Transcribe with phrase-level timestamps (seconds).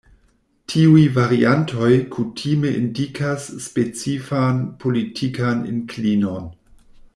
[0.71, 6.53] Tiuj variantoj kutime indikas specifan politikan inklinon.